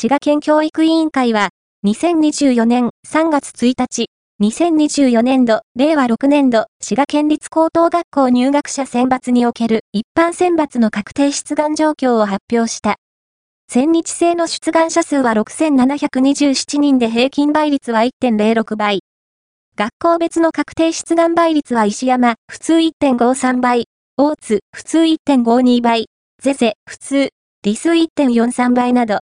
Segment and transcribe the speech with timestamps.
[0.00, 1.50] 滋賀県教育委員会は、
[1.84, 4.06] 2024年3月1日、
[4.40, 12.96] 2024年度、令和6年度、滋賀県立高等学校入学者選抜における一般選抜の確定出願状況を発表した。
[13.68, 19.00] 千日制の出願者数は6727人で平均倍率は1.06倍。
[19.76, 23.84] 学校別の確定出願倍率は石山、普通1.53倍、
[24.16, 26.06] 大津、普通1.52倍、
[26.42, 27.28] ゼゼ、普通、
[27.62, 29.18] 理数1.43倍など、